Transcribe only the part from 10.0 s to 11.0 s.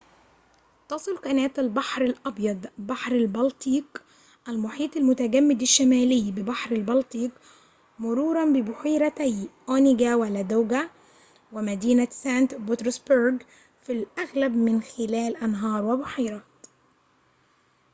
ولادوجا